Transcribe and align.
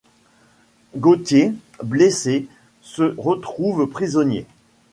Gauthier, 0.97 1.53
blessé, 1.83 2.47
se 2.81 3.13
retrouve 3.19 3.85
prisonnier. 3.87 4.47